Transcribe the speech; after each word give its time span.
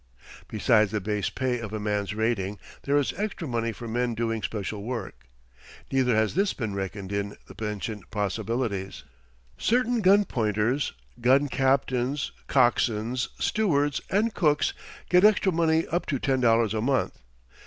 Besides 0.47 0.89
the 0.89 0.99
base 0.99 1.29
pay 1.29 1.59
of 1.59 1.73
a 1.73 1.79
man's 1.79 2.15
rating 2.15 2.57
there 2.85 2.97
is 2.97 3.13
extra 3.17 3.47
money 3.47 3.71
for 3.71 3.87
men 3.87 4.15
doing 4.15 4.41
special 4.41 4.81
work. 4.81 5.27
(Neither 5.91 6.15
has 6.15 6.33
this 6.33 6.53
been 6.55 6.73
reckoned 6.73 7.11
in 7.11 7.37
the 7.45 7.53
pension 7.53 8.01
possibilities.) 8.09 9.03
Certain 9.59 10.01
gun 10.01 10.25
pointers, 10.25 10.93
gun 11.21 11.49
captains, 11.49 12.31
coxswains, 12.47 13.29
stewards, 13.37 14.01
and 14.09 14.33
cooks 14.33 14.73
get 15.07 15.23
extra 15.23 15.51
money 15.51 15.85
up 15.85 16.07
to 16.07 16.19
$10 16.19 16.73
a 16.75 16.81
month. 16.81 17.19